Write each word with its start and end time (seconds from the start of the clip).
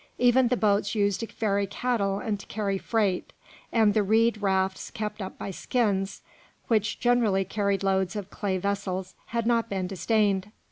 Even 0.17 0.47
the 0.47 0.57
boats 0.57 0.95
used 0.95 1.19
to 1.19 1.27
ferry 1.27 1.67
cattle 1.67 2.17
and 2.17 2.39
to 2.39 2.47
carry 2.47 2.79
freight, 2.79 3.33
and 3.71 3.93
the 3.93 4.01
reed 4.01 4.41
rafts 4.41 4.89
kept 4.89 5.21
up 5.21 5.37
by 5.37 5.51
skins, 5.51 6.23
which 6.67 6.99
generally 6.99 7.45
carried 7.45 7.83
loads 7.83 8.15
of 8.15 8.31
clay 8.31 8.57
vessels, 8.57 9.13
had 9.27 9.45
not 9.45 9.69
been 9.69 9.85
disdained. 9.85 10.51